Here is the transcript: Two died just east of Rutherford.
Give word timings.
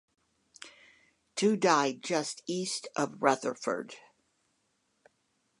Two 1.35 1.55
died 1.55 2.01
just 2.01 2.41
east 2.47 2.87
of 2.95 3.21
Rutherford. 3.21 3.97